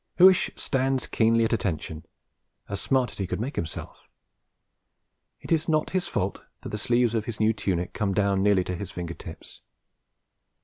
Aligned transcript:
Huish 0.17 0.49
stands 0.57 1.05
keenly 1.05 1.45
at 1.45 1.53
attention, 1.53 2.07
as 2.67 2.81
smart 2.81 3.11
as 3.11 3.19
he 3.19 3.27
could 3.27 3.39
make 3.39 3.55
himself; 3.55 4.07
it 5.41 5.51
is 5.51 5.69
not 5.69 5.91
his 5.91 6.07
fault 6.07 6.41
that 6.61 6.69
the 6.69 6.79
sleeves 6.79 7.13
of 7.13 7.25
his 7.25 7.39
new 7.39 7.53
tunic 7.53 7.93
come 7.93 8.11
down 8.15 8.41
nearly 8.41 8.63
to 8.63 8.73
his 8.75 8.89
finger 8.89 9.13
tips. 9.13 9.61